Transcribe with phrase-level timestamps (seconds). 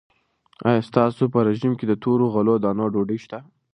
[0.67, 3.39] آیا ستاسو په رژیم کې د تورو غلو دانو ډوډۍ شته؟